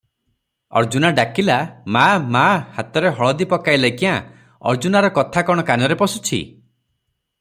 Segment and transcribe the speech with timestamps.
[0.79, 1.57] ଅର୍ଜୁନା ଡାକିଲା,
[1.97, 2.05] "ମା
[2.35, 2.45] ମା,
[2.77, 4.17] ଭାତରେ ହଳଦି ପକାଇଲେ କ୍ୟାଁ?"
[4.73, 6.41] ଅର୍ଜୁନାର କଥା କଣ କାନରେ ପଶୁଛି?